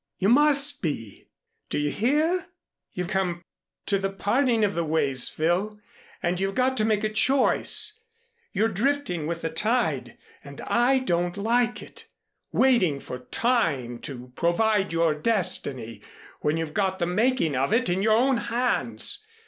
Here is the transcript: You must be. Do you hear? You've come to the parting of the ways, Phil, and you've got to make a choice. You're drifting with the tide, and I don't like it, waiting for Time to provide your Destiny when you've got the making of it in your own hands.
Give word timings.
You 0.17 0.29
must 0.29 0.81
be. 0.81 1.27
Do 1.69 1.77
you 1.77 1.91
hear? 1.91 2.47
You've 2.91 3.07
come 3.09 3.43
to 3.85 3.99
the 3.99 4.09
parting 4.09 4.63
of 4.63 4.73
the 4.73 4.83
ways, 4.83 5.29
Phil, 5.29 5.79
and 6.23 6.39
you've 6.39 6.55
got 6.55 6.75
to 6.77 6.83
make 6.85 7.03
a 7.03 7.07
choice. 7.09 8.01
You're 8.51 8.67
drifting 8.67 9.27
with 9.27 9.41
the 9.43 9.51
tide, 9.51 10.17
and 10.43 10.59
I 10.61 10.97
don't 11.05 11.37
like 11.37 11.83
it, 11.83 12.07
waiting 12.51 12.99
for 12.99 13.19
Time 13.19 13.99
to 13.99 14.31
provide 14.35 14.91
your 14.91 15.13
Destiny 15.13 16.01
when 16.39 16.57
you've 16.57 16.73
got 16.73 16.97
the 16.97 17.05
making 17.05 17.55
of 17.55 17.71
it 17.71 17.87
in 17.87 18.01
your 18.01 18.13
own 18.17 18.37
hands. 18.37 19.23